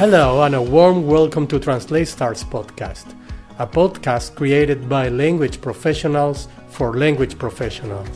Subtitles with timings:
[0.00, 3.14] Hello, and a warm welcome to TranslaStars podcast,
[3.58, 8.08] a podcast created by language professionals for language professionals.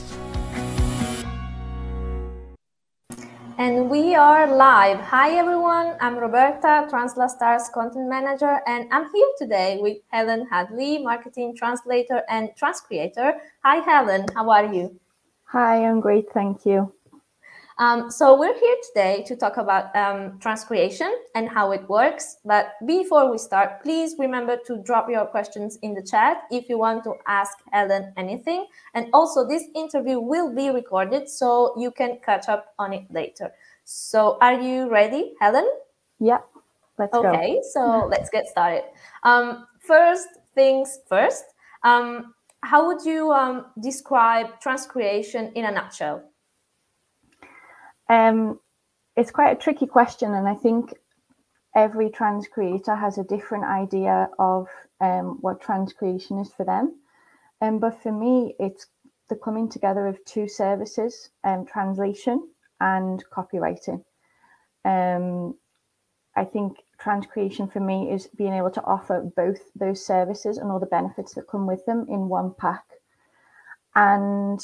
[3.58, 4.98] And we are live.
[5.00, 11.54] Hi everyone, I'm Roberta, TranslaStars content manager, and I'm here today with Helen Hadley, marketing
[11.54, 13.34] translator and transcreator.
[13.62, 14.98] Hi Helen, how are you?
[15.52, 16.94] Hi, I'm great, thank you.
[17.78, 22.36] Um, so we're here today to talk about um, transcreation and how it works.
[22.44, 26.78] But before we start, please remember to drop your questions in the chat if you
[26.78, 28.66] want to ask Helen anything.
[28.94, 33.52] And also, this interview will be recorded, so you can catch up on it later.
[33.84, 35.68] So, are you ready, Helen?
[36.20, 36.38] Yeah,
[36.96, 37.34] let's okay, go.
[37.34, 38.84] Okay, so let's get started.
[39.24, 41.44] Um, first things first.
[41.82, 46.22] Um, how would you um, describe transcreation in a nutshell?
[48.08, 48.60] Um,
[49.16, 50.94] it's quite a tricky question, and I think
[51.74, 54.68] every trans creator has a different idea of
[55.00, 56.96] um, what transcreation is for them.
[57.60, 58.86] Um, but for me, it's
[59.28, 62.48] the coming together of two services, um, translation
[62.80, 64.04] and copywriting.
[64.84, 65.56] Um,
[66.36, 70.80] I think transcreation for me is being able to offer both those services and all
[70.80, 72.84] the benefits that come with them in one pack.
[73.94, 74.60] And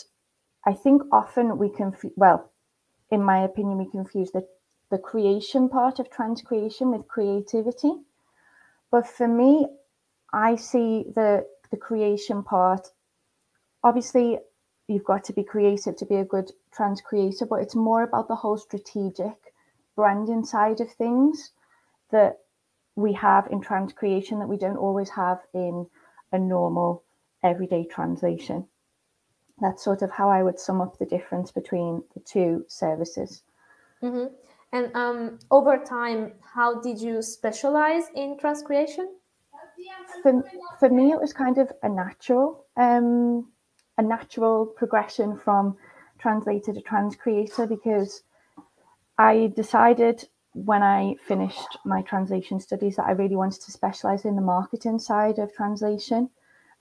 [0.67, 2.51] I think often we can, well,
[3.11, 4.47] in my opinion, we confuse the,
[4.91, 7.93] the creation part of transcreation with creativity.
[8.91, 9.67] But for me,
[10.33, 12.89] I see the the creation part.
[13.83, 14.39] Obviously,
[14.89, 18.29] you've got to be creative to be a good trans creator, but it's more about
[18.29, 19.55] the whole strategic
[19.97, 21.53] branding side of things
[22.11, 22.39] that
[22.97, 25.87] we have in trans creation that we don't always have in
[26.33, 27.05] a normal
[27.43, 28.67] everyday translation
[29.61, 33.43] that's sort of how I would sum up the difference between the two services.
[34.03, 34.35] Mm-hmm.
[34.73, 39.07] And um, over time, how did you specialize in transcreation?
[40.23, 40.45] For,
[40.79, 43.49] for me, it was kind of a natural, um,
[43.99, 45.77] a natural progression from
[46.19, 48.23] translator to transcreator because
[49.19, 54.37] I decided when I finished my translation studies that I really wanted to specialize in
[54.37, 56.31] the marketing side of translation.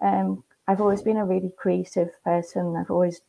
[0.02, 2.76] Um, I've always been a really creative person.
[2.76, 3.22] I've always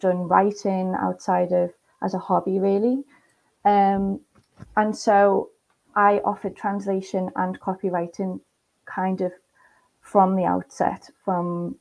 [0.00, 3.04] done writing outside of as a hobby, really.
[3.66, 4.20] Um,
[4.78, 5.50] and so
[5.94, 8.40] I offered translation and copywriting
[8.86, 9.32] kind of
[10.00, 11.76] from the outset, from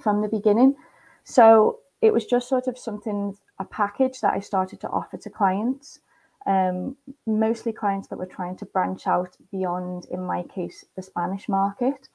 [0.00, 0.76] from the beginning.
[1.24, 5.30] So it was just sort of something, a package that I started to offer to
[5.30, 5.98] clients,
[6.46, 11.48] um, mostly clients that were trying to branch out beyond, in my case, the Spanish
[11.48, 12.08] market.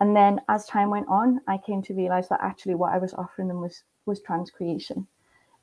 [0.00, 3.14] And then as time went on, I came to realize that actually what I was
[3.14, 5.06] offering them was was transcreation.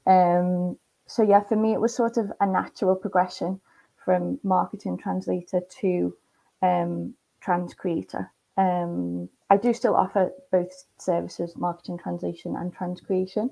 [0.05, 0.77] Um,
[1.07, 3.59] so yeah, for me, it was sort of a natural progression
[4.05, 6.15] from marketing translator to
[6.61, 8.31] um, trans creator.
[8.57, 13.49] Um, I do still offer both services, marketing translation and transcreation.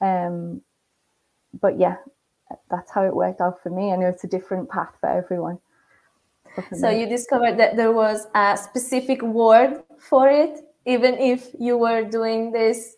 [0.00, 0.62] Um,
[1.60, 1.96] but yeah,
[2.70, 3.92] that's how it worked out for me.
[3.92, 5.58] I know it's a different path for everyone.
[6.78, 12.04] So you discovered that there was a specific word for it, even if you were
[12.04, 12.96] doing this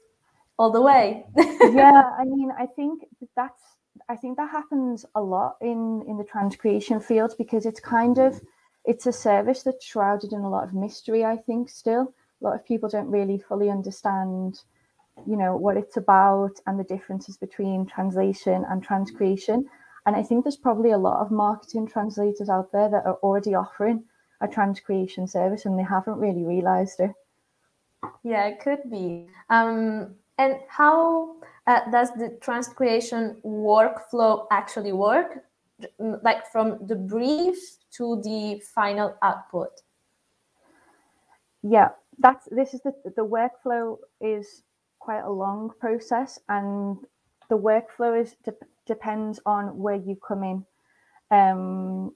[0.58, 1.24] all the way.
[1.36, 3.04] yeah, I mean, I think
[3.36, 3.62] that's
[4.08, 8.40] I think that happens a lot in in the transcreation field because it's kind of
[8.84, 11.24] it's a service that's shrouded in a lot of mystery.
[11.24, 14.60] I think still a lot of people don't really fully understand,
[15.26, 19.64] you know, what it's about and the differences between translation and transcreation.
[20.06, 23.54] And I think there's probably a lot of marketing translators out there that are already
[23.54, 24.04] offering
[24.40, 27.12] a transcreation service and they haven't really realized it.
[28.22, 29.26] Yeah, it could be.
[29.50, 35.44] Um, and how uh, does the transcreation workflow actually work?
[35.98, 37.58] Like from the brief
[37.96, 39.82] to the final output?
[41.62, 44.62] Yeah, that's this is the the workflow is
[44.98, 46.98] quite a long process and
[47.48, 48.36] the workflow is
[48.90, 50.66] depends on where you come in.
[51.30, 52.12] Um,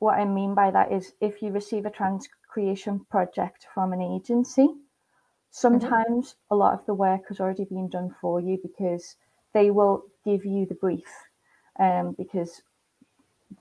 [0.00, 4.68] what I mean by that is if you receive a transcreation project from an agency,
[5.50, 6.54] sometimes mm-hmm.
[6.54, 9.14] a lot of the work has already been done for you because
[9.52, 11.06] they will give you the brief
[11.78, 12.60] um, because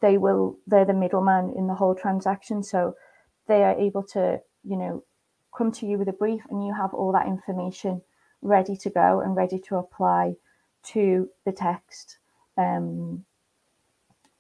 [0.01, 2.95] they will they're the middleman in the whole transaction so
[3.47, 5.03] they are able to you know
[5.55, 8.01] come to you with a brief and you have all that information
[8.41, 10.33] ready to go and ready to apply
[10.83, 12.17] to the text
[12.57, 13.25] um,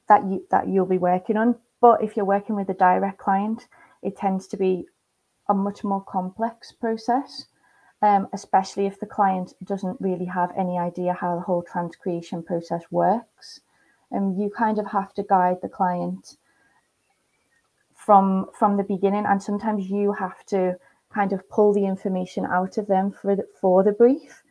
[0.07, 1.55] that you that you'll be working on.
[1.81, 3.67] But if you're working with a direct client,
[4.01, 4.85] it tends to be
[5.49, 7.45] a much more complex process,
[8.01, 12.83] um, especially if the client doesn't really have any idea how the whole transcreation process
[12.91, 13.59] works.
[14.11, 16.37] And um, you kind of have to guide the client
[17.93, 20.75] from from the beginning and sometimes you have to
[21.13, 24.43] kind of pull the information out of them for the, for the brief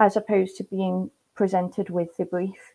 [0.00, 2.74] as opposed to being presented with the brief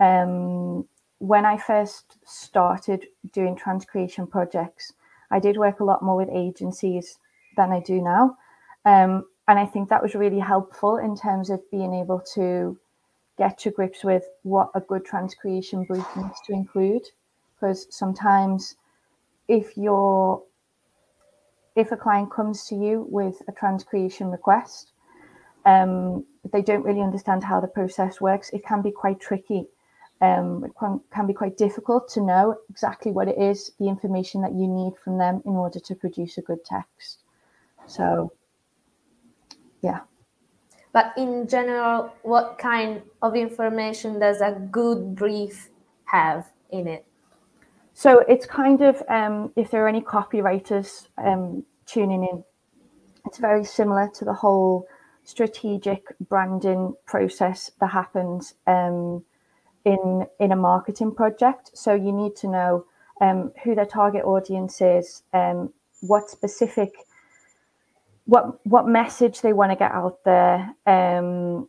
[0.00, 0.86] um,
[1.18, 4.92] when i first started doing transcreation projects
[5.30, 7.18] i did work a lot more with agencies
[7.56, 8.36] than i do now.
[8.84, 12.78] Um, and i think that was really helpful in terms of being able to
[13.38, 17.02] get to grips with what a good transcreation brief needs to include.
[17.54, 18.76] Because sometimes
[19.48, 20.42] if you're
[21.76, 24.92] if a client comes to you with a transcreation request
[25.66, 28.50] um, they don't really understand how the process works.
[28.50, 29.66] It can be quite tricky
[30.24, 34.40] um, it can, can be quite difficult to know exactly what it is the information
[34.42, 37.22] that you need from them in order to produce a good text.
[37.86, 38.32] So
[39.82, 40.00] yeah.
[40.92, 45.70] But in general what kind of information does a good brief
[46.06, 47.04] have in it?
[47.92, 52.44] So it's kind of um, if there are any copywriters um, tuning in,
[53.26, 54.86] it's very similar to the whole
[55.24, 59.24] strategic branding process that happens um,
[59.84, 61.70] in in a marketing project.
[61.74, 62.86] So you need to know
[63.20, 66.94] um, who their target audience is, um, what specific
[68.26, 71.68] what what message they want to get out there, um,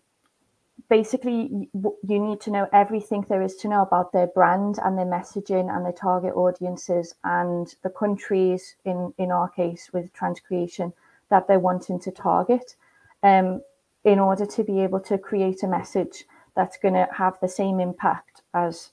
[0.90, 5.06] basically you need to know everything there is to know about their brand and their
[5.06, 10.94] messaging and their target audiences and the countries in in our case with transcreation
[11.30, 12.76] that they're wanting to target
[13.24, 13.62] um,
[14.04, 17.80] in order to be able to create a message that's going to have the same
[17.80, 18.92] impact as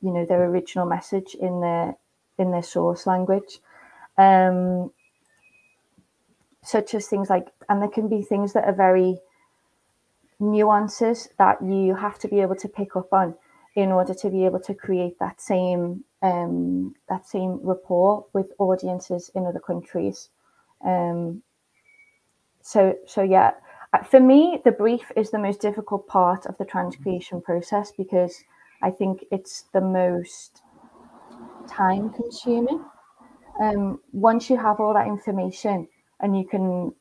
[0.00, 1.96] you know their original message in their
[2.38, 3.60] in their source language
[4.16, 4.90] um,
[6.62, 9.18] such as things like and there can be things that are very
[10.40, 13.34] nuances that you have to be able to pick up on
[13.76, 19.30] in order to be able to create that same um, that same rapport with audiences
[19.34, 20.30] in other countries.
[20.84, 21.42] Um,
[22.62, 23.52] so so yeah,
[24.02, 28.44] for me, the brief is the most difficult part of the transcreation process because
[28.82, 30.62] I think it's the most
[31.68, 32.84] time consuming.
[33.60, 35.88] Um, once you have all that information
[36.20, 36.94] and you can,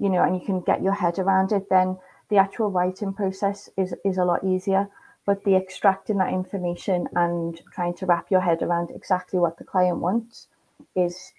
[0.00, 1.98] you know, and you can get your head around it, then
[2.30, 4.88] the actual writing process is is a lot easier
[5.26, 9.64] but the extracting that information and trying to wrap your head around exactly what the
[9.64, 10.48] client wants
[10.94, 11.32] is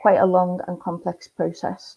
[0.00, 1.96] quite a long and complex process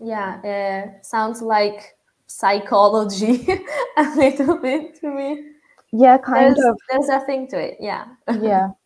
[0.00, 1.96] yeah uh, sounds like
[2.26, 3.46] psychology
[3.96, 5.44] a little bit to me.
[5.92, 6.78] Yeah kind there's, of.
[6.90, 8.06] there's a thing to it yeah.
[8.40, 8.68] Yeah.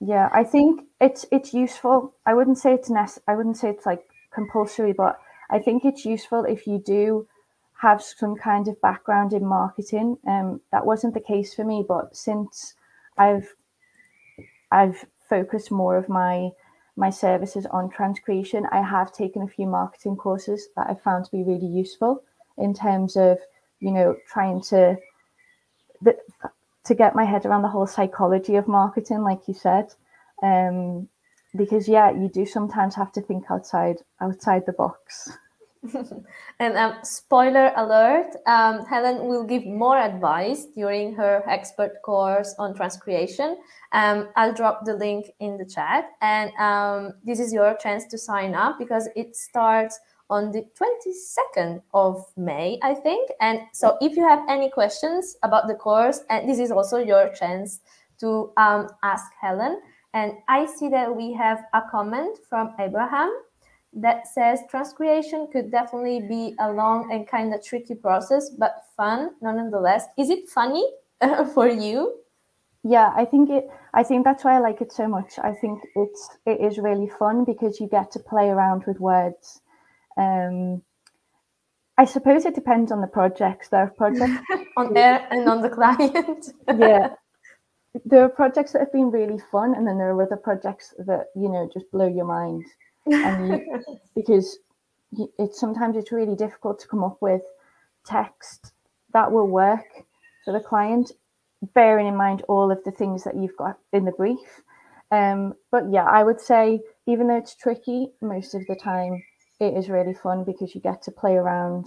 [0.00, 2.14] Yeah i think it's it's useful.
[2.24, 4.02] I wouldn't say it's nec- i wouldn't say it's like
[4.32, 5.18] compulsory but
[5.50, 7.26] i think it's useful if you do
[7.78, 10.18] have some kind of background in marketing.
[10.26, 12.74] Um, that wasn't the case for me, but since
[13.16, 13.54] I've
[14.72, 16.50] I've focused more of my
[16.98, 21.30] my services on transcreation, I have taken a few marketing courses that I found to
[21.30, 22.22] be really useful
[22.58, 23.38] in terms of
[23.80, 24.98] you know trying to
[26.02, 26.16] the,
[26.84, 29.94] to get my head around the whole psychology of marketing, like you said.
[30.42, 31.08] Um,
[31.56, 35.30] because yeah, you do sometimes have to think outside outside the box.
[36.58, 42.74] and um, spoiler alert, um, Helen will give more advice during her expert course on
[42.74, 43.56] transcreation.
[43.92, 46.10] Um, I'll drop the link in the chat.
[46.20, 49.98] And um, this is your chance to sign up because it starts
[50.30, 53.30] on the 22nd of May, I think.
[53.40, 57.32] And so if you have any questions about the course, and this is also your
[57.32, 57.80] chance
[58.20, 59.80] to um, ask Helen.
[60.12, 63.32] And I see that we have a comment from Abraham
[63.94, 69.30] that says transcreation could definitely be a long and kind of tricky process, but fun
[69.40, 70.06] nonetheless.
[70.18, 70.86] Is it funny
[71.54, 72.20] for you?
[72.84, 73.68] Yeah, I think it.
[73.92, 75.38] I think that's why I like it so much.
[75.42, 79.60] I think it's it is really fun because you get to play around with words.
[80.16, 80.82] Um,
[81.96, 83.68] I suppose it depends on the projects.
[83.68, 84.40] There are projects
[84.76, 86.52] on there and on the client.
[86.78, 87.14] yeah,
[88.04, 91.26] there are projects that have been really fun, and then there are other projects that
[91.34, 92.64] you know just blow your mind
[93.12, 93.62] and
[94.14, 94.58] because
[95.38, 97.42] it's sometimes it's really difficult to come up with
[98.04, 98.72] text
[99.12, 99.86] that will work
[100.44, 101.12] for the client
[101.74, 104.62] bearing in mind all of the things that you've got in the brief.
[105.10, 109.22] Um, but yeah i would say even though it's tricky most of the time
[109.58, 111.86] it is really fun because you get to play around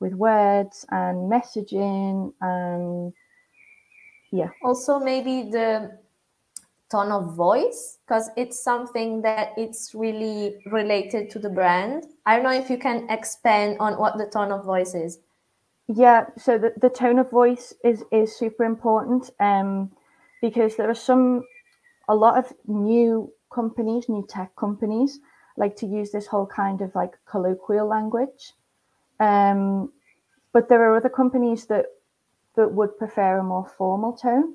[0.00, 3.14] with words and messaging and
[4.32, 4.48] yeah.
[4.64, 5.98] Also maybe the
[6.92, 12.44] tone of voice because it's something that it's really related to the brand i don't
[12.44, 15.18] know if you can expand on what the tone of voice is
[15.88, 19.90] yeah so the, the tone of voice is is super important um
[20.42, 21.42] because there are some
[22.08, 25.20] a lot of new companies, new tech companies,
[25.56, 28.52] like to use this whole kind of like colloquial language.
[29.20, 29.92] Um,
[30.52, 31.86] but there are other companies that
[32.56, 34.54] that would prefer a more formal tone.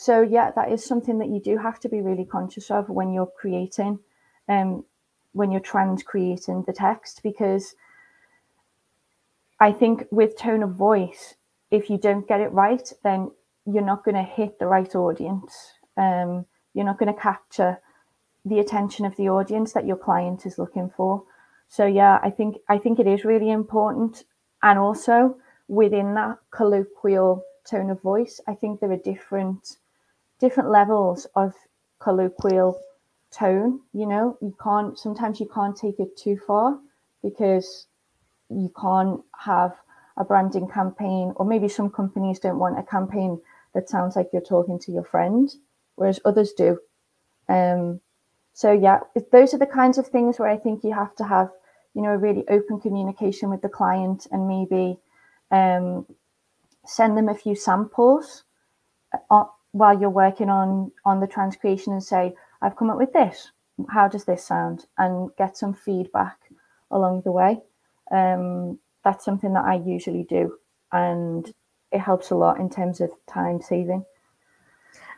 [0.00, 3.12] So yeah, that is something that you do have to be really conscious of when
[3.12, 3.98] you're creating,
[4.48, 4.82] um,
[5.32, 7.74] when you're trans creating the text, because
[9.60, 11.34] I think with tone of voice,
[11.70, 13.30] if you don't get it right, then
[13.66, 15.74] you're not going to hit the right audience.
[15.98, 17.78] Um, you're not going to capture
[18.46, 21.24] the attention of the audience that your client is looking for.
[21.68, 24.24] So yeah, I think I think it is really important,
[24.62, 25.36] and also
[25.68, 29.76] within that colloquial tone of voice, I think there are different
[30.40, 31.52] different levels of
[31.98, 32.80] colloquial
[33.30, 33.80] tone.
[33.92, 36.78] You know, you can't sometimes you can't take it too far
[37.22, 37.86] because
[38.48, 39.72] you can't have
[40.16, 43.40] a branding campaign, or maybe some companies don't want a campaign
[43.74, 45.54] that sounds like you're talking to your friend,
[45.94, 46.78] whereas others do.
[47.48, 48.00] Um,
[48.52, 51.50] so yeah, those are the kinds of things where I think you have to have,
[51.94, 54.98] you know, a really open communication with the client and maybe
[55.50, 56.06] um,
[56.84, 58.44] send them a few samples
[59.30, 63.52] uh, while you're working on on the transcreation and say, I've come up with this.
[63.88, 64.86] How does this sound?
[64.98, 66.38] And get some feedback
[66.90, 67.60] along the way.
[68.10, 70.56] Um, that's something that I usually do,
[70.92, 71.52] and
[71.92, 74.04] it helps a lot in terms of time saving.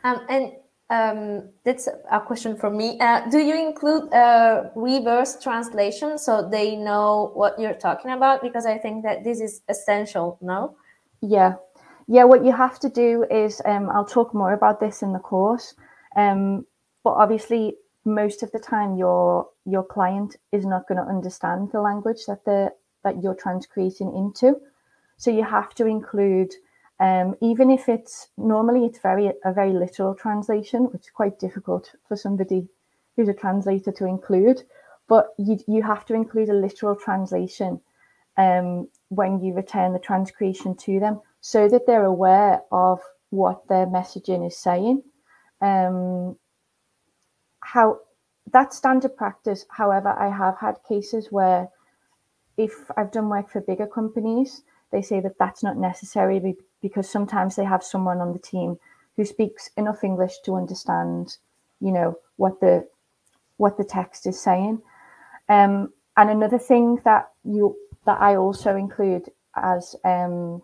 [0.03, 0.51] Um, and
[0.89, 2.99] um, that's a question for me.
[2.99, 8.41] Uh, do you include a reverse translation so they know what you're talking about?
[8.41, 10.37] Because I think that this is essential.
[10.41, 10.75] No.
[11.21, 11.55] Yeah,
[12.07, 12.23] yeah.
[12.23, 15.75] What you have to do is, um, I'll talk more about this in the course.
[16.15, 16.65] Um,
[17.03, 21.81] but obviously, most of the time, your your client is not going to understand the
[21.81, 24.59] language that the that you're transcreating into.
[25.17, 26.53] So you have to include,
[26.99, 31.91] um, even if it's normally it's very a very literal translation, which is quite difficult
[32.07, 32.67] for somebody
[33.15, 34.63] who's a translator to include.
[35.07, 37.81] But you you have to include a literal translation
[38.37, 43.85] um, when you return the transcreation to them, so that they're aware of what their
[43.85, 45.03] messaging is saying.
[45.59, 46.37] Um,
[47.59, 47.99] how
[48.51, 49.65] that's standard practice.
[49.69, 51.67] However, I have had cases where
[52.55, 57.57] if I've done work for bigger companies, they say that that's not necessary because sometimes
[57.57, 58.77] they have someone on the team
[59.17, 61.37] who speaks enough English to understand,
[61.81, 62.87] you know, what the
[63.57, 64.81] what the text is saying.
[65.49, 70.61] Um, and another thing that you that I also include as um,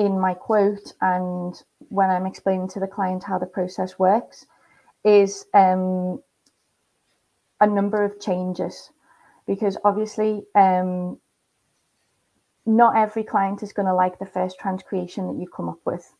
[0.00, 4.46] in my quote and when I'm explaining to the client how the process works
[5.04, 6.22] is um,
[7.60, 8.90] a number of changes
[9.46, 11.18] because obviously um,
[12.64, 16.10] not every client is going to like the first transcreation that you come up with.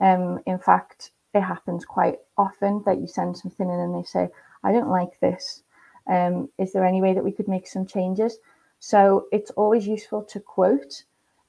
[0.00, 4.28] Um, in fact, it happens quite often that you send something in and they say,
[4.64, 5.62] I don't like this.
[6.06, 8.38] Um, is there any way that we could make some changes?
[8.78, 11.04] So it's always useful to quote,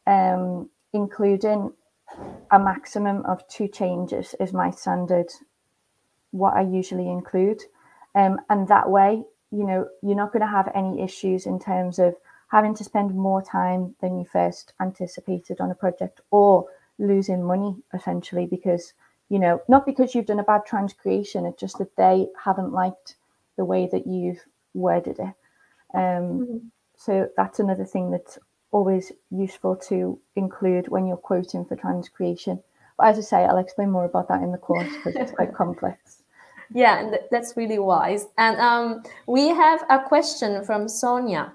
[0.06, 1.74] um, including
[2.52, 5.28] a maximum of two changes is my standard,
[6.32, 7.62] what I usually include.
[8.16, 12.00] Um, and that way you know, you're not going to have any issues in terms
[12.00, 12.16] of
[12.50, 16.66] having to spend more time than you first anticipated on a project or
[17.00, 18.94] losing money essentially because,
[19.30, 23.16] you know, not because you've done a bad transcreation, it's just that they haven't liked
[23.58, 25.34] the way that you've worded it.
[25.94, 26.02] Um,
[26.40, 26.58] mm-hmm.
[26.98, 28.40] So that's another thing that's
[28.72, 32.62] always useful to include when you're quoting for transcreation.
[32.98, 35.54] But as I say, I'll explain more about that in the course because it's quite
[35.62, 36.24] complex.
[36.74, 38.28] Yeah, and that's really wise.
[38.38, 41.54] And um, we have a question from Sonia.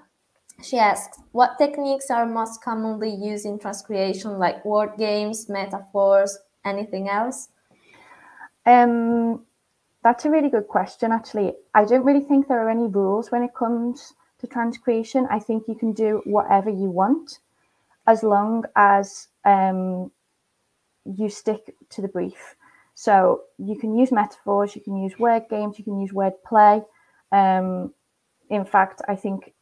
[0.63, 7.09] She asks, what techniques are most commonly used in transcreation, like word games, metaphors, anything
[7.09, 7.49] else?
[8.65, 9.41] Um,
[10.03, 11.53] that's a really good question, actually.
[11.73, 14.13] I don't really think there are any rules when it comes
[14.43, 15.25] to transcreation.
[15.31, 17.39] I think you can do whatever you want
[18.05, 20.11] as long as um,
[21.05, 22.55] you stick to the brief.
[22.93, 26.83] So you can use metaphors, you can use word games, you can use word play.
[27.31, 27.93] Um,
[28.49, 29.53] in fact, I think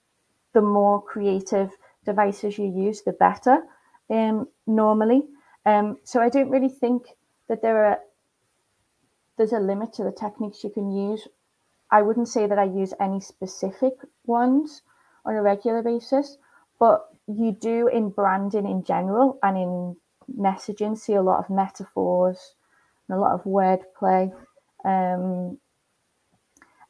[0.53, 1.69] the more creative
[2.03, 3.59] devices you use, the better.
[4.09, 5.21] Um, normally,
[5.65, 7.03] um, so I don't really think
[7.47, 7.99] that there are
[9.37, 11.27] there's a limit to the techniques you can use.
[11.91, 13.93] I wouldn't say that I use any specific
[14.25, 14.81] ones
[15.25, 16.37] on a regular basis,
[16.79, 19.95] but you do in branding in general and in
[20.39, 22.55] messaging see a lot of metaphors
[23.07, 24.31] and a lot of wordplay.
[24.85, 25.59] Um,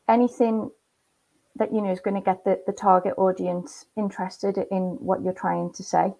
[0.08, 0.72] anything
[1.55, 5.34] that you know is going to get the, the target audience interested in what you're
[5.34, 6.13] trying to say.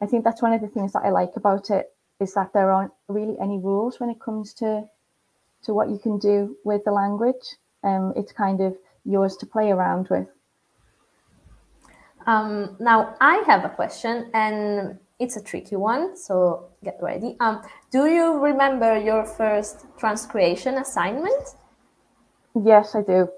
[0.00, 2.70] I think that's one of the things that I like about it is that there
[2.70, 4.84] aren't really any rules when it comes to
[5.64, 7.56] to what you can do with the language.
[7.84, 10.28] Um, it's kind of yours to play around with.
[12.26, 17.36] Um, now I have a question, and it's a tricky one, so get ready.
[17.40, 21.56] Um, do you remember your first transcreation assignment?
[22.64, 23.28] Yes, I do.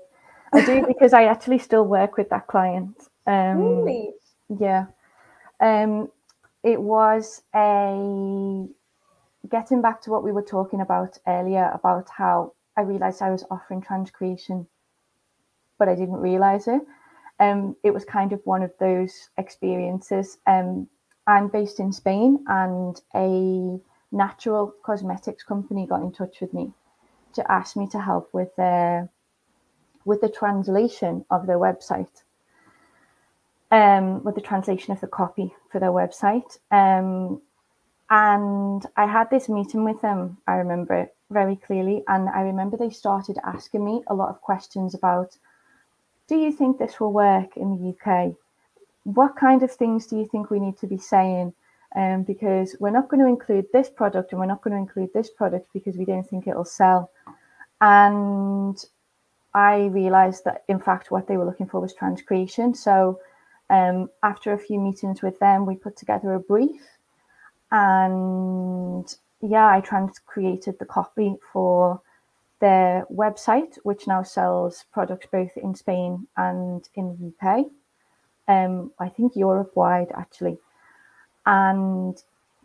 [0.52, 2.96] I do because I actually still work with that client.
[3.26, 4.10] Um, really?
[4.58, 4.86] Yeah.
[5.60, 6.10] Um,
[6.62, 8.66] it was a
[9.48, 13.44] getting back to what we were talking about earlier about how I realized I was
[13.50, 14.66] offering transcreation,
[15.78, 16.80] but I didn't realize it.
[17.38, 20.38] Um, it was kind of one of those experiences.
[20.46, 20.88] Um,
[21.26, 23.78] I'm based in Spain, and a
[24.16, 26.72] natural cosmetics company got in touch with me
[27.34, 29.10] to ask me to help with their
[30.06, 32.22] with the translation of their website,
[33.70, 36.58] um, with the translation of the copy for their website.
[36.70, 37.42] Um,
[38.08, 40.38] and I had this meeting with them.
[40.46, 44.40] I remember it very clearly, and I remember they started asking me a lot of
[44.40, 45.36] questions about
[46.28, 48.34] do you think this will work in the UK?
[49.02, 51.52] What kind of things do you think we need to be saying?
[51.96, 55.12] Um, because we're not going to include this product and we're not going to include
[55.12, 57.10] this product because we don't think it'll sell.
[57.80, 58.78] And
[59.54, 62.76] I realized that, in fact, what they were looking for was transcreation.
[62.76, 63.18] So,
[63.68, 66.82] um, after a few meetings with them, we put together a brief.
[67.72, 72.00] And yeah, I trans created the copy for
[72.60, 77.66] their website, which now sells products both in Spain and in the UK.
[78.48, 80.58] Um, I think Europe wide actually.
[81.46, 82.22] And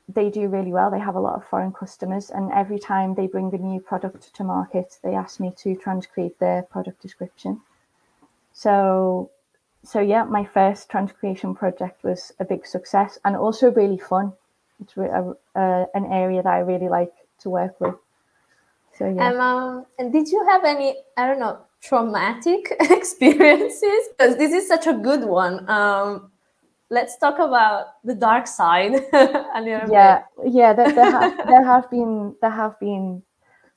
[0.08, 0.92] they do really well.
[0.92, 4.34] They have a lot of foreign customers, and every time they bring a new product
[4.36, 7.62] to market, they ask me to transcreate their product description.
[8.54, 9.32] So,
[9.84, 14.34] so yeah, my first transcreation project was a big success and also really fun.
[14.82, 17.96] It's a, uh, an area that I really like to work with.
[18.98, 19.30] So yeah.
[19.30, 24.10] Um, um, and did you have any, I don't know, traumatic experiences?
[24.18, 25.70] Because this is such a good one.
[25.70, 26.32] Um,
[26.90, 30.54] let's talk about the dark side a little yeah, bit.
[30.54, 33.22] Yeah, there, there, have, there have been there have been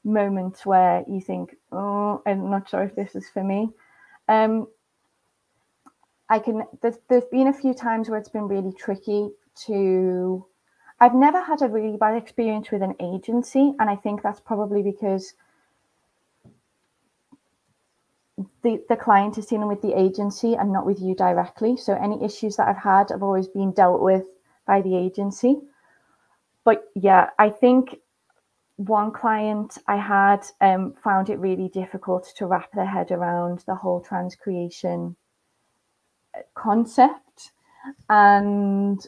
[0.05, 3.71] moments where you think, oh, I'm not sure if this is for me.
[4.29, 4.69] Um,
[6.29, 6.63] I can.
[6.83, 9.31] There's, there's been a few times where it's been really tricky
[9.67, 10.47] to
[11.01, 14.83] I've never had a really bad experience with an agency, and I think that's probably
[14.83, 15.35] because
[18.63, 21.77] the, the client is dealing with the agency and not with you directly.
[21.77, 24.25] So any issues that I've had have always been dealt with
[24.67, 25.59] by the agency.
[26.65, 27.97] But yeah, I think
[28.77, 33.75] one client I had um, found it really difficult to wrap their head around the
[33.75, 35.17] whole transcreation
[36.55, 37.53] concept.
[38.09, 39.05] And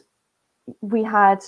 [0.81, 1.39] we had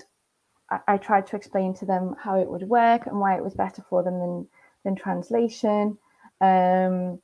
[0.87, 3.83] I, tried to explain to them how it would work and why it was better
[3.89, 4.47] for them than
[4.83, 5.97] than translation.
[6.41, 7.19] Um,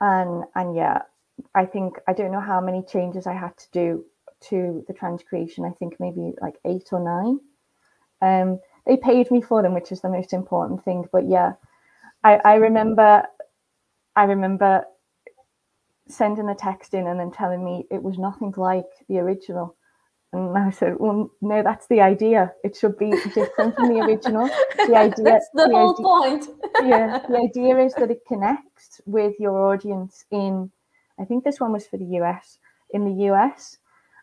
[0.00, 1.02] and and yeah,
[1.54, 4.04] I think I don't know how many changes I had to do
[4.48, 5.64] to the transcreation.
[5.68, 7.40] I think maybe like eight or nine.
[8.22, 11.04] Um, they paid me for them, which is the most important thing.
[11.12, 11.54] But yeah,
[12.22, 13.24] I, I remember,
[14.14, 14.84] I remember
[16.08, 19.76] sending the text in and then telling me it was nothing like the original.
[20.36, 22.52] And I said, well, no, that's the idea.
[22.62, 24.48] It should be different from the original.
[24.86, 26.62] The idea, that's the, the whole idea, point.
[26.84, 30.70] yeah, the idea is that it connects with your audience in,
[31.18, 32.58] I think this one was for the US,
[32.90, 33.78] in the US.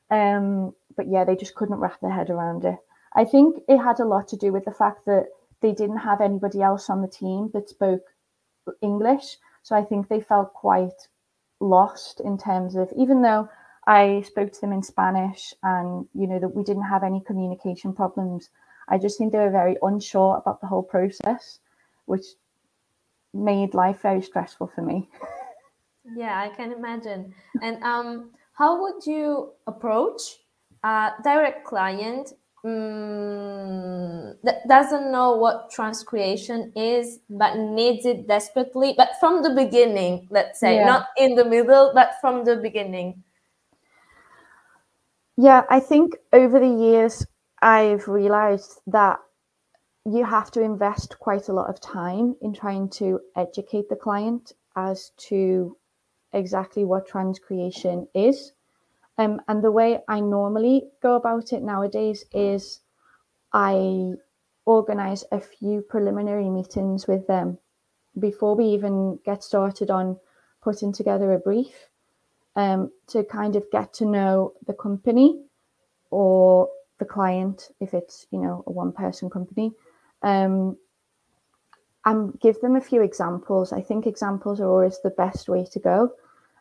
[0.10, 2.78] Um, but yeah, they just couldn't wrap their head around it.
[3.16, 5.26] I think it had a lot to do with the fact that
[5.62, 8.04] they didn't have anybody else on the team that spoke
[8.82, 9.38] English.
[9.64, 11.08] So I think they felt quite
[11.60, 13.50] lost in terms of, even though
[13.88, 17.94] I spoke to them in Spanish and, you know, that we didn't have any communication
[17.94, 18.50] problems.
[18.88, 21.60] I just think they were very unsure about the whole process,
[22.06, 22.26] which
[23.34, 25.10] made life very stressful for me.
[26.16, 27.34] Yeah, I can imagine.
[27.62, 30.22] And um, how would you approach
[30.84, 32.34] a direct client
[32.66, 40.28] um, that doesn't know what transcreation is, but needs it desperately, but from the beginning,
[40.30, 40.86] let's say, yeah.
[40.86, 43.24] not in the middle, but from the beginning?
[45.38, 47.26] Yeah, I think over the years,
[47.62, 49.20] I've realized that
[50.06, 54.52] you have to invest quite a lot of time in trying to educate the client
[54.76, 55.78] as to
[56.34, 58.54] exactly what transcreation is.
[59.18, 62.82] Um, and the way I normally go about it nowadays is
[63.54, 64.14] I
[64.66, 67.60] organize a few preliminary meetings with them
[68.20, 70.20] before we even get started on
[70.62, 71.90] putting together a brief
[72.56, 75.42] um, to kind of get to know the company
[76.12, 79.72] or the client if it's you know a one person company
[80.22, 80.78] um,
[82.06, 83.72] and give them a few examples.
[83.72, 86.12] I think examples are always the best way to go.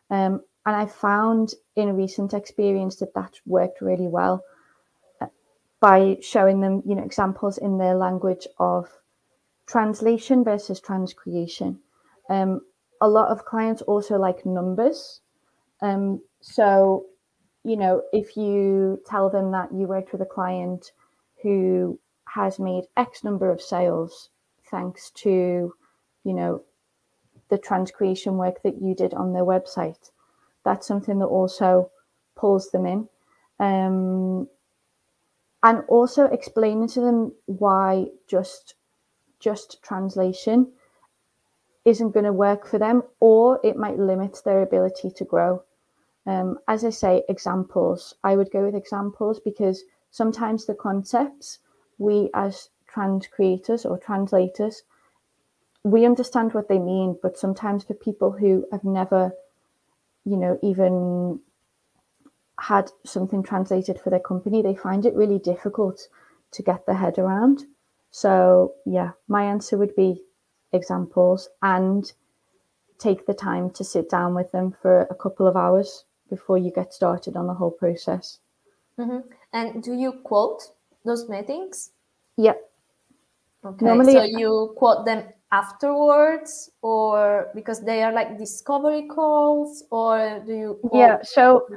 [0.09, 4.43] Um, and I found in recent experience that that worked really well
[5.19, 5.27] uh,
[5.81, 8.87] by showing them, you know, examples in their language of
[9.67, 11.79] translation versus transcreation.
[12.29, 12.61] Um,
[13.01, 15.19] a lot of clients also like numbers.
[15.83, 17.05] Um, so,
[17.63, 20.93] you know, if you tell them that you worked with a client
[21.43, 24.29] who has made X number of sales
[24.71, 25.73] thanks to,
[26.23, 26.63] you know,
[27.49, 30.09] the transcreation work that you did on their website,
[30.63, 31.91] that's something that also
[32.35, 33.07] pulls them in.
[33.59, 34.47] Um,
[35.63, 38.75] and also explaining to them why just
[39.39, 40.71] just translation
[41.85, 45.61] isn't going to work for them or it might limit their ability to grow.
[46.25, 48.15] Um, as I say, examples.
[48.23, 51.59] I would go with examples because sometimes the concepts
[51.97, 54.83] we as trans creators or translators,
[55.83, 59.33] we understand what they mean, but sometimes for people who have never,
[60.23, 61.39] you know, even
[62.59, 66.07] had something translated for their company, they find it really difficult
[66.51, 67.65] to get their head around.
[68.11, 70.21] So, yeah, my answer would be
[70.71, 72.11] examples and
[72.97, 76.71] take the time to sit down with them for a couple of hours before you
[76.71, 78.39] get started on the whole process.
[78.99, 79.21] Mm-hmm.
[79.53, 80.61] And do you quote
[81.05, 81.91] those meetings?
[82.37, 82.57] Yep.
[83.65, 83.85] Okay.
[83.85, 90.53] Normally, so you quote them afterwards, or because they are like discovery calls, or do
[90.53, 90.89] you?
[90.91, 91.17] Yeah.
[91.23, 91.67] So,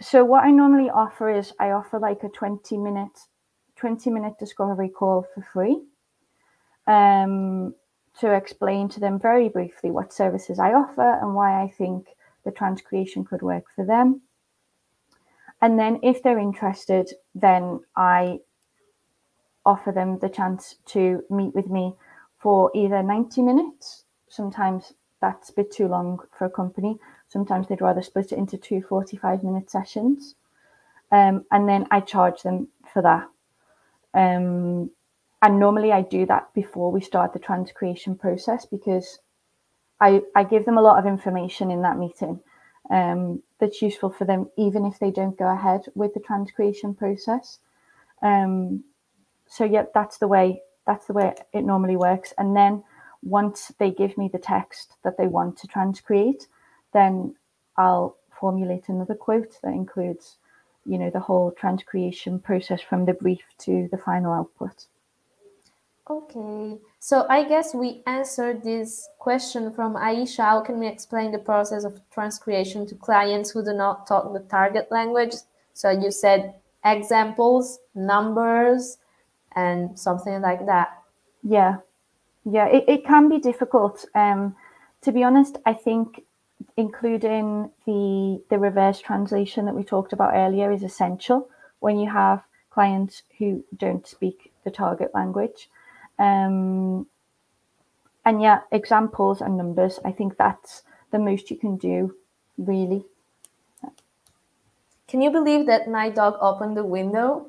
[0.00, 3.18] so what I normally offer is I offer like a twenty minute,
[3.76, 5.76] twenty minute discovery call for free.
[6.86, 7.74] Um,
[8.20, 12.06] to explain to them very briefly what services I offer and why I think
[12.44, 14.22] the transcreation could work for them.
[15.60, 18.40] And then if they're interested, then I
[19.64, 21.94] offer them the chance to meet with me
[22.38, 24.04] for either 90 minutes.
[24.28, 26.98] Sometimes that's a bit too long for a company.
[27.28, 30.34] Sometimes they'd rather split it into two 45 minute sessions.
[31.10, 33.28] Um, and then I charge them for that.
[34.12, 34.90] Um,
[35.40, 39.18] and normally I do that before we start the transcreation process because
[40.04, 42.38] I, I give them a lot of information in that meeting
[42.90, 47.58] um, that's useful for them, even if they don't go ahead with the transcreation process.
[48.20, 48.84] Um,
[49.46, 52.34] so yeah, that's the way that's the way it normally works.
[52.36, 52.84] And then
[53.22, 56.46] once they give me the text that they want to transcreate,
[56.92, 57.34] then
[57.78, 60.36] I'll formulate another quote that includes,
[60.84, 64.86] you know, the whole transcreation process from the brief to the final output.
[66.08, 70.44] Okay, so I guess we answered this question from Aisha.
[70.44, 74.40] How can we explain the process of transcreation to clients who do not talk the
[74.40, 75.32] target language?
[75.72, 78.98] So you said examples, numbers,
[79.56, 81.02] and something like that.
[81.42, 81.78] Yeah,
[82.44, 84.04] yeah, it, it can be difficult.
[84.14, 84.54] Um,
[85.00, 86.22] to be honest, I think
[86.76, 91.48] including the the reverse translation that we talked about earlier is essential
[91.80, 95.70] when you have clients who don't speak the target language.
[96.18, 97.06] Um,
[98.24, 99.98] and yeah, examples and numbers.
[100.04, 102.14] I think that's the most you can do,
[102.58, 103.04] really.
[105.06, 107.46] Can you believe that my dog opened the window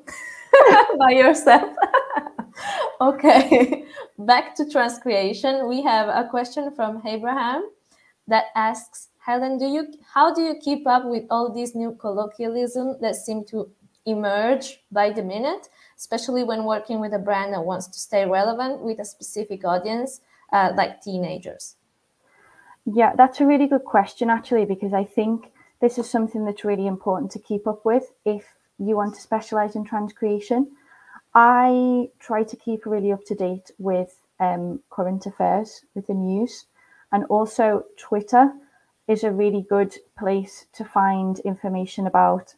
[0.98, 1.74] by yourself?
[3.00, 3.84] okay,
[4.18, 5.68] back to transcreation.
[5.68, 7.68] We have a question from Abraham
[8.28, 12.96] that asks, Helen, do you how do you keep up with all these new colloquialism
[13.00, 13.68] that seem to
[14.06, 15.68] emerge by the minute?
[15.96, 20.20] especially when working with a brand that wants to stay relevant with a specific audience
[20.52, 21.76] uh, like teenagers?
[22.84, 26.86] Yeah, that's a really good question, actually, because I think this is something that's really
[26.86, 30.68] important to keep up with if you want to specialize in transcreation.
[31.34, 36.66] I try to keep really up to date with um, current affairs, with the news,
[37.10, 38.52] and also Twitter
[39.08, 42.54] is a really good place to find information about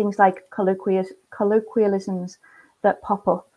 [0.00, 2.38] things like colloquialisms
[2.80, 3.50] that pop up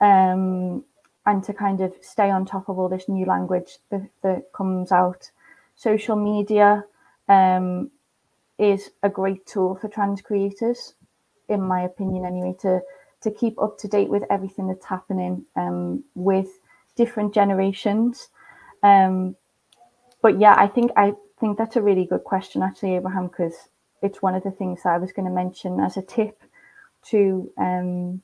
[0.00, 0.84] um,
[1.26, 4.92] and to kind of stay on top of all this new language that, that comes
[4.92, 5.32] out.
[5.74, 6.84] Social media
[7.28, 7.90] um,
[8.56, 10.94] is a great tool for trans creators,
[11.48, 12.80] in my opinion, anyway, to
[13.22, 16.48] to keep up to date with everything that's happening um, with
[16.94, 18.28] different generations.
[18.84, 19.34] Um,
[20.22, 23.56] but yeah, I think I think that's a really good question, actually, Abraham, because
[24.02, 26.42] it's one of the things I was going to mention as a tip
[27.06, 28.22] to um,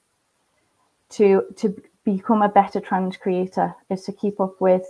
[1.10, 4.86] to to become a better trans creator is to keep up with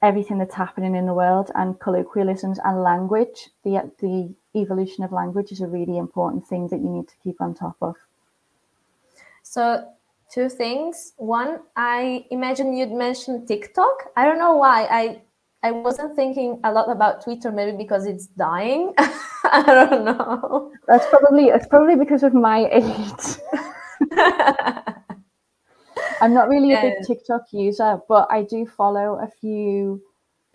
[0.00, 3.50] everything that's happening in the world and colloquialisms and language.
[3.64, 7.40] The the evolution of language is a really important thing that you need to keep
[7.40, 7.94] on top of.
[9.42, 9.86] So
[10.32, 11.12] two things.
[11.16, 14.10] One, I imagine you'd mentioned TikTok.
[14.16, 14.86] I don't know why.
[14.90, 15.22] I
[15.62, 18.94] I wasn't thinking a lot about Twitter, maybe because it's dying.
[19.54, 20.72] I don't know.
[20.88, 23.38] That's probably it's probably because of my age.
[26.22, 30.00] I'm not really a big TikTok user, but I do follow a few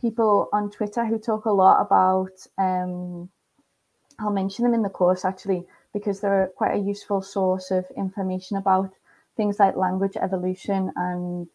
[0.02, 2.32] people on Twitter who talk a lot about.
[2.58, 3.30] Um,
[4.18, 8.58] I'll mention them in the course actually because they're quite a useful source of information
[8.58, 8.92] about
[9.36, 11.48] things like language evolution and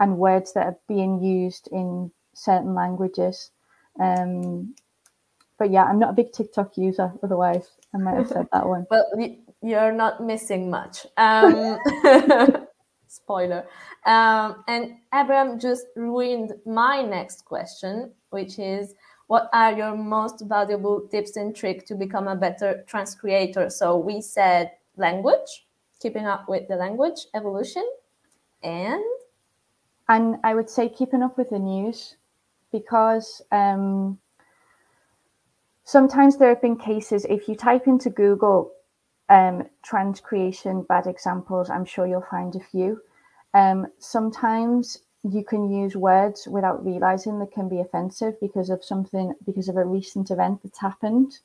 [0.00, 3.52] and words that are being used in certain languages.
[3.98, 4.74] Um,
[5.60, 7.12] but yeah, I'm not a big TikTok user.
[7.22, 8.86] Otherwise, I might have said that one.
[8.90, 9.06] well,
[9.60, 11.06] you're not missing much.
[11.18, 11.78] Um,
[13.06, 13.66] spoiler.
[14.06, 18.94] Um, and Abraham just ruined my next question, which is
[19.26, 23.68] what are your most valuable tips and tricks to become a better trans creator?
[23.68, 25.66] So we said language,
[26.00, 27.86] keeping up with the language evolution,
[28.62, 29.04] and
[30.08, 32.16] and I would say keeping up with the news
[32.72, 34.18] because um,
[35.90, 38.70] sometimes there have been cases if you type into Google
[39.28, 43.00] um, transcreation bad examples, I'm sure you'll find a few.
[43.54, 49.34] Um, sometimes you can use words without realizing that can be offensive because of something,
[49.44, 51.40] because of a recent event that's happened,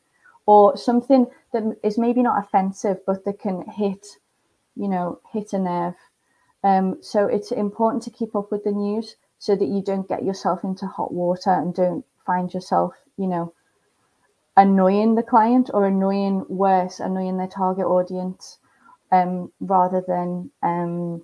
[0.45, 4.05] or something that is maybe not offensive, but that can hit,
[4.75, 5.95] you know, hit a nerve.
[6.63, 10.23] Um, so it's important to keep up with the news so that you don't get
[10.23, 13.51] yourself into hot water and don't find yourself, you know,
[14.57, 18.57] annoying the client or annoying worse, annoying their target audience,
[19.11, 21.23] um, rather than um,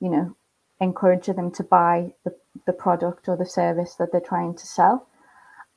[0.00, 0.36] you know,
[0.80, 2.34] encourage them to buy the,
[2.66, 5.08] the product or the service that they're trying to sell.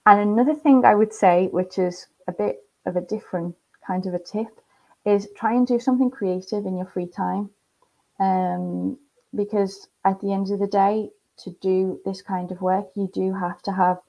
[0.05, 4.13] And another thing I would say, which is a bit of a different kind of
[4.13, 4.61] a tip,
[5.05, 7.49] is try and do something creative in your free time.
[8.19, 8.97] Um,
[9.33, 13.33] because at the end of the day, to do this kind of work, you do
[13.33, 13.99] have to have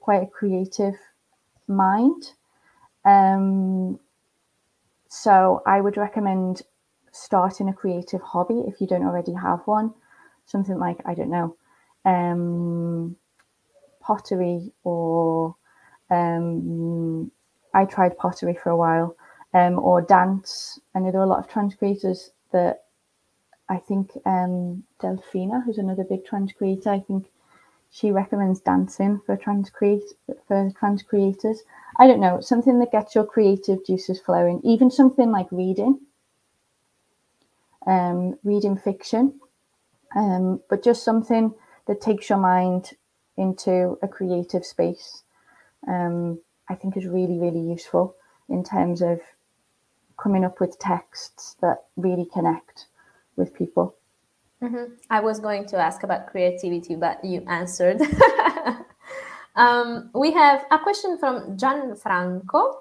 [0.00, 0.96] quite a creative
[1.66, 2.32] mind.
[3.04, 3.98] Um,
[5.08, 6.62] so I would recommend
[7.12, 9.94] starting a creative hobby if you don't already have one.
[10.46, 11.56] Something like, I don't know,
[12.04, 13.16] um,
[14.00, 15.56] pottery or
[16.10, 17.30] um,
[17.72, 19.16] I tried pottery for a while
[19.54, 20.78] um, or dance.
[20.94, 22.84] I know there are a lot of trans creators that
[23.68, 27.30] I think um, Delphina, who's another big trans creator, I think
[27.94, 30.02] she recommends dancing for trans create
[30.48, 31.62] for trans creators.
[31.96, 36.00] I don't know, something that gets your creative juices flowing, even something like reading,
[37.86, 39.38] um, reading fiction,
[40.16, 41.54] um, but just something
[41.86, 42.94] that takes your mind
[43.36, 45.22] into a creative space.
[45.86, 48.16] Um, I think is really, really useful
[48.48, 49.20] in terms of
[50.20, 52.86] coming up with texts that really connect
[53.36, 53.94] with people.
[54.64, 54.94] Mm-hmm.
[55.10, 58.00] I was going to ask about creativity, but you answered.
[59.56, 62.76] um, we have a question from Gianfranco.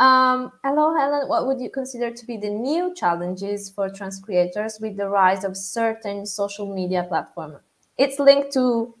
[0.00, 1.28] Um, hello, Helen.
[1.28, 5.44] What would you consider to be the new challenges for trans creators with the rise
[5.44, 7.58] of certain social media platforms?
[7.96, 8.94] It's linked to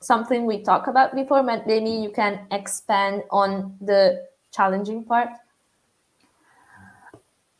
[0.00, 5.30] something we talked about before, but maybe you can expand on the challenging part.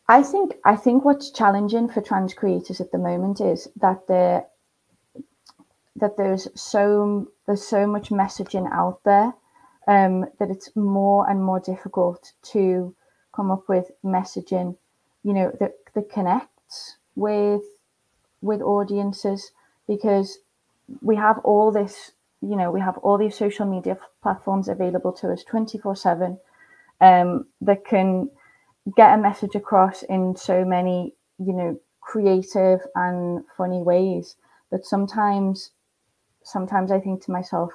[0.07, 4.45] I think I think what's challenging for trans creators at the moment is that there
[5.95, 9.33] that there's so there's so much messaging out there
[9.87, 12.95] um, that it's more and more difficult to
[13.33, 14.75] come up with messaging,
[15.23, 17.63] you know, that that connects with
[18.41, 19.51] with audiences
[19.87, 20.39] because
[21.01, 22.11] we have all this,
[22.41, 26.37] you know, we have all these social media platforms available to us 24 7
[26.99, 28.29] um, that can
[28.95, 34.35] get a message across in so many, you know, creative and funny ways
[34.71, 35.71] that sometimes,
[36.43, 37.71] sometimes I think to myself,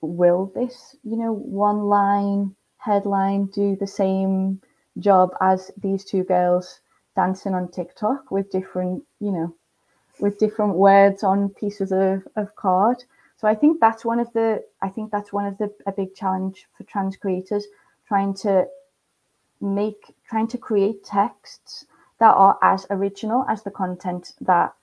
[0.00, 4.60] will this, you know, one line headline do the same
[4.98, 6.80] job as these two girls
[7.14, 9.54] dancing on TikTok with different, you know,
[10.20, 13.02] with different words on pieces of, of card.
[13.36, 16.14] So I think that's one of the I think that's one of the a big
[16.14, 17.66] challenge for trans creators
[18.08, 18.66] trying to
[19.60, 21.86] make trying to create texts
[22.18, 24.74] that are as original as the content that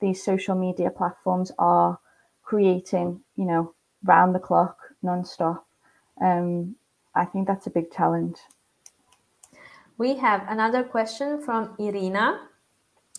[0.00, 1.98] these social media platforms are
[2.42, 5.66] creating, you know, round the clock, non-stop.
[6.20, 6.76] Um,
[7.14, 8.38] I think that's a big challenge.
[9.98, 12.48] We have another question from Irina.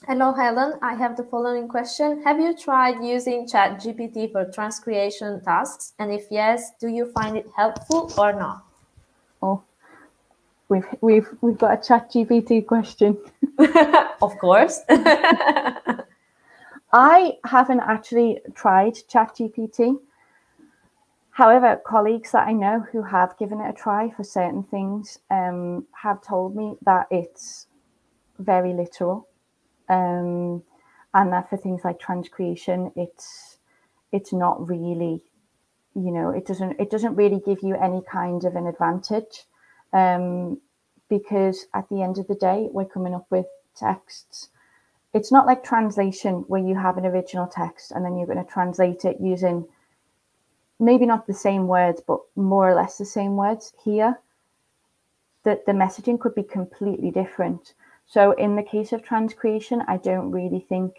[0.08, 0.80] Hello, Helen.
[0.82, 2.24] I have the following question.
[2.24, 5.94] Have you tried using ChatGPT for transcreation tasks?
[6.00, 8.66] And if yes, do you find it helpful or not?
[9.44, 9.64] Oh,
[10.72, 13.18] we've we've we've got a chat GPT question.
[14.22, 14.80] of course.
[16.94, 19.98] I haven't actually tried chat GPT.
[21.32, 25.86] However, colleagues that I know who have given it a try for certain things um,
[25.94, 27.68] have told me that it's
[28.40, 29.28] very literal,
[29.90, 30.64] um,
[31.14, 33.58] and that for things like transcreation, it's
[34.12, 35.24] it's not really,
[35.96, 39.46] you know, it doesn't it doesn't really give you any kind of an advantage,
[39.94, 40.60] um,
[41.10, 44.50] because at the end of the day, we're coming up with texts.
[45.14, 48.52] It's not like translation where you have an original text and then you're going to
[48.52, 49.68] translate it using
[50.80, 54.20] maybe not the same words, but more or less the same words here,
[55.44, 57.74] that the messaging could be completely different.
[58.08, 60.96] So in the case of transcreation, I don't really think,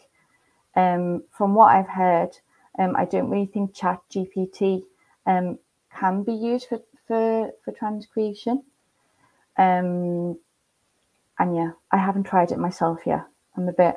[0.76, 2.30] um, from what I've heard,
[2.78, 4.82] um, I don't really think Chat GPT
[5.26, 5.58] um,
[5.94, 8.62] can be used for for for transcreation.
[9.58, 10.38] Um,
[11.38, 13.26] and yeah, I haven't tried it myself yet.
[13.56, 13.96] I'm a bit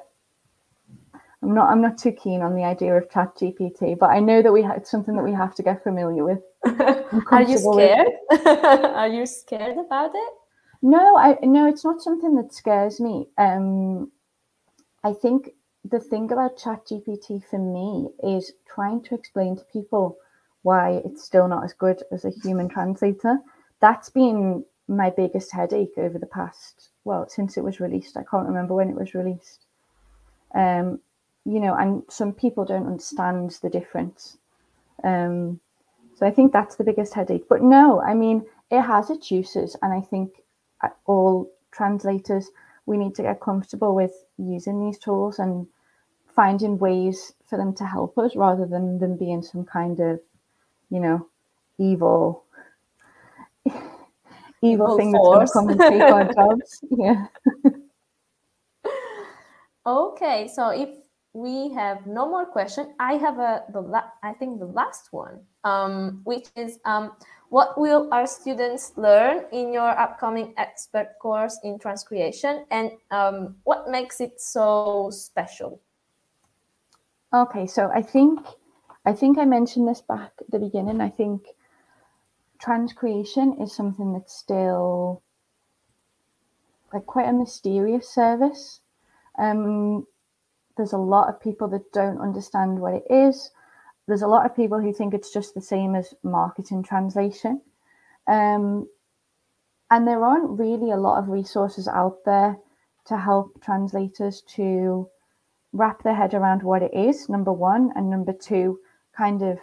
[1.44, 4.42] I'm not I'm not too keen on the idea of chat GPT, but I know
[4.42, 6.40] that we ha- it's something that we have to get familiar with.
[7.32, 8.08] Are you scared?
[8.48, 10.34] Are you scared about it?
[10.82, 13.28] No, I no, it's not something that scares me.
[13.38, 14.12] Um
[15.04, 15.52] I think
[15.84, 20.18] the thing about chat GPT for me is trying to explain to people
[20.64, 23.38] why it's still not as good as a human translator.
[23.82, 28.18] That's been my biggest headache over the past well since it was released.
[28.18, 29.66] I can't remember when it was released.
[30.54, 31.00] Um,
[31.46, 34.38] you know, and some people don't understand the difference.
[35.04, 35.60] Um,
[36.16, 37.46] so I think that's the biggest headache.
[37.48, 40.42] But no, I mean, it has its uses, and I think
[40.82, 42.50] uh, all translators
[42.86, 45.68] we need to get comfortable with using these tools and
[46.36, 50.20] finding ways for them to help us rather than them being some kind of,
[50.90, 51.28] you know,
[51.78, 52.44] evil
[54.62, 55.52] evil, thing force.
[55.52, 56.82] that's going to come and take our jobs.
[56.92, 57.28] Yeah.
[59.86, 60.90] okay, so if
[61.36, 62.96] we have no more question.
[62.98, 67.12] I have a the la- I think the last one, um, which is um,
[67.50, 73.90] what will our students learn in your upcoming expert course in transcreation, and um, what
[73.90, 75.82] makes it so special?
[77.34, 78.40] Okay, so I think
[79.06, 81.02] I think I mentioned this back at the beginning.
[81.02, 81.48] I think
[82.64, 85.22] transcreation is something that's still
[86.94, 88.82] like quite a mysterious service.
[89.38, 90.08] Um,
[90.78, 93.52] there's a lot of people that don't understand what it is.
[94.08, 97.62] There's a lot of people who think it's just the same as marketing translation.
[98.28, 98.88] Um,
[99.90, 102.58] and there aren't really a lot of resources out there
[103.06, 105.08] to help translators to
[105.74, 108.80] wrap their head around what it is, number one, and number two,
[109.16, 109.60] kind of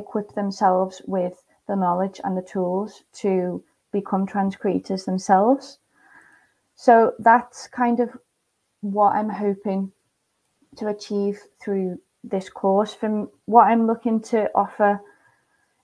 [0.00, 5.78] equip themselves with the knowledge and the tools to become transcreators themselves.
[6.74, 8.16] So that's kind of
[8.80, 9.92] what I'm hoping
[10.76, 12.94] to achieve through this course.
[12.94, 15.00] From what I'm looking to offer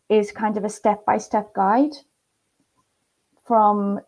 [0.09, 1.93] is kind of a step by step guide
[3.45, 4.01] from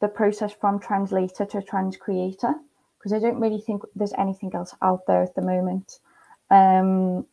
[0.00, 2.54] the process from translator to transcreator
[2.98, 5.98] because I don't really think there's anything else out there at the moment.
[6.50, 7.26] Um,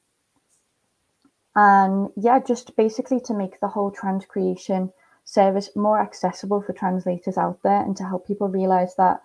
[1.56, 4.92] and yeah, just basically to make the whole transcreation
[5.24, 9.22] service more accessible for translators out there and to help people realize that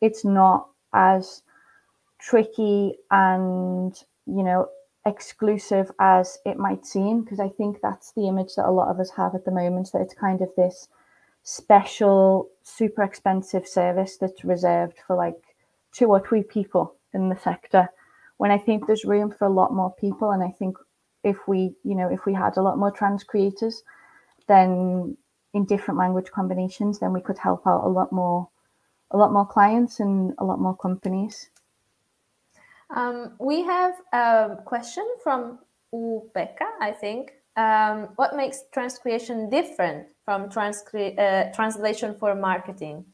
[0.00, 1.42] it's not as
[2.18, 4.68] tricky and you know
[5.06, 9.00] exclusive as it might seem because i think that's the image that a lot of
[9.00, 10.88] us have at the moment that it's kind of this
[11.42, 15.42] special super expensive service that's reserved for like
[15.92, 17.88] two or three people in the sector.
[18.36, 20.76] When i think there's room for a lot more people and i think
[21.24, 23.82] if we you know if we had a lot more trans creators
[24.46, 25.16] then
[25.54, 28.48] in different language combinations then we could help out a lot more
[29.10, 31.50] a lot more clients and a lot more companies.
[32.90, 35.58] Um, we have a question from
[35.92, 37.32] Ubeka, I think.
[37.56, 43.04] Um, what makes transcreation different from transcre- uh, translation for marketing?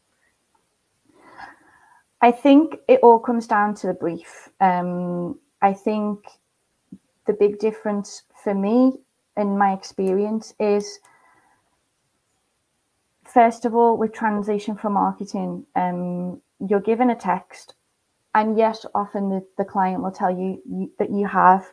[2.21, 4.49] I think it all comes down to the brief.
[4.61, 6.27] Um, I think
[7.27, 8.99] the big difference for me,
[9.37, 11.01] in my experience, is
[13.25, 17.75] first of all, with translation for marketing, um, you're given a text,
[18.35, 21.67] and yes, often the, the client will tell you, you that you have,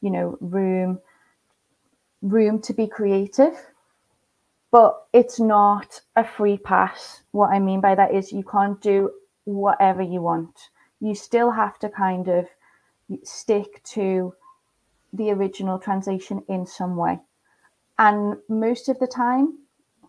[0.00, 1.00] you know, room
[2.22, 3.54] room to be creative,
[4.70, 7.22] but it's not a free pass.
[7.30, 9.10] What I mean by that is you can't do
[9.44, 10.70] whatever you want.
[11.00, 12.46] You still have to kind of
[13.22, 14.34] stick to
[15.12, 17.18] the original translation in some way.
[17.98, 19.58] And most of the time,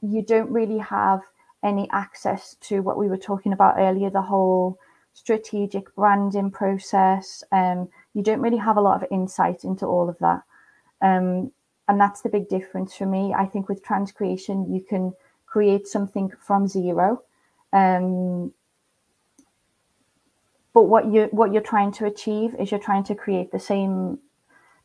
[0.02, 1.22] you don't really have
[1.64, 4.78] any access to what we were talking about earlier, the whole
[5.14, 7.44] strategic branding process.
[7.52, 10.44] Um, you don't really have a lot of insight into all of that.
[11.02, 11.52] Um,
[11.88, 13.34] and that's the big difference for me.
[13.34, 15.14] I think with transcreation, you can
[15.46, 17.24] create something from zero.
[17.74, 18.54] Um,
[20.74, 24.20] but what you what you're trying to achieve is you're trying to create the same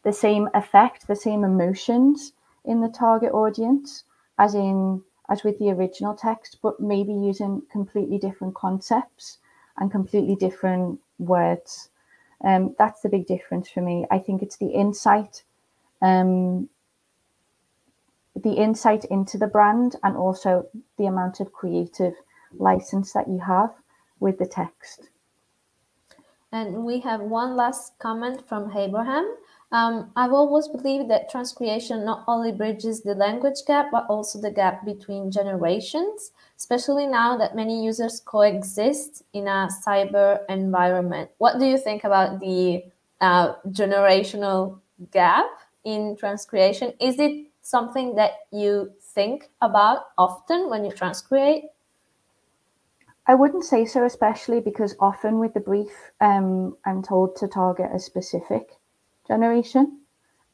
[0.04, 2.32] the same effect, the same emotions
[2.64, 4.04] in the target audience
[4.38, 9.38] as in as with the original text, but maybe using completely different concepts
[9.78, 11.88] and completely different words.
[12.44, 14.06] Um, that's the big difference for me.
[14.10, 15.42] I think it's the insight,
[16.02, 16.68] um,
[18.36, 20.66] the insight into the brand, and also
[20.98, 22.14] the amount of creative
[22.58, 23.72] license that you have
[24.20, 25.08] with the text.
[26.52, 29.26] And we have one last comment from Abraham.
[29.74, 34.52] Um, I've always believed that transcreation not only bridges the language gap, but also the
[34.52, 41.28] gap between generations, especially now that many users coexist in a cyber environment.
[41.38, 42.84] What do you think about the
[43.20, 44.78] uh, generational
[45.10, 45.46] gap
[45.82, 46.94] in transcreation?
[47.00, 51.64] Is it something that you think about often when you transcreate?
[53.26, 57.90] I wouldn't say so, especially because often with the brief, um, I'm told to target
[57.92, 58.68] a specific
[59.26, 60.00] generation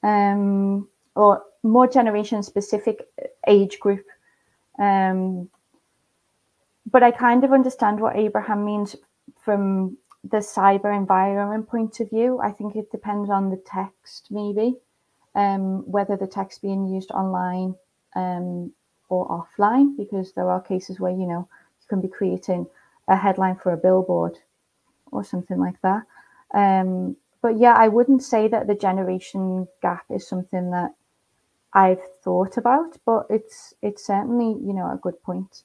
[0.02, 3.06] um, or more generation specific
[3.46, 4.04] age group.
[4.78, 5.48] Um,
[6.90, 8.96] but I kind of understand what Abraham means
[9.44, 12.40] from the cyber environment point of view.
[12.42, 14.76] I think it depends on the text, maybe,
[15.34, 17.74] um, whether the text being used online
[18.16, 18.72] um,
[19.08, 21.48] or offline, because there are cases where, you know,
[21.80, 22.66] you can be creating
[23.08, 24.38] a headline for a billboard
[25.12, 26.02] or something like that.
[26.54, 30.95] Um, but yeah, I wouldn't say that the generation gap is something that
[31.72, 35.64] I've thought about, but it's it's certainly you know a good point.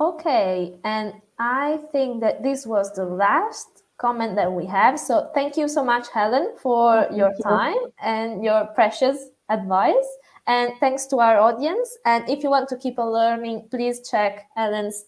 [0.00, 4.98] Okay, and I think that this was the last comment that we have.
[4.98, 7.42] So thank you so much, Helen, for thank your you.
[7.42, 10.16] time and your precious advice.
[10.46, 11.98] And thanks to our audience.
[12.06, 15.04] And if you want to keep on learning, please check Helen's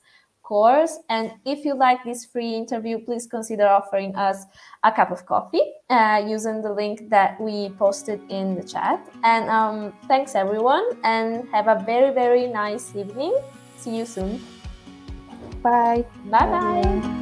[0.52, 0.98] course.
[1.08, 4.44] And if you like this free interview, please consider offering us
[4.84, 9.00] a cup of coffee uh, using the link that we posted in the chat.
[9.24, 13.34] And um, thanks, everyone, and have a very, very nice evening.
[13.78, 14.44] See you soon.
[15.62, 16.04] Bye.
[16.28, 17.21] Bye bye.